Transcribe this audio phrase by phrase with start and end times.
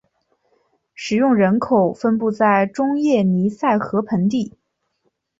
[0.95, 4.57] 使用人口分布在中叶尼塞河盆地。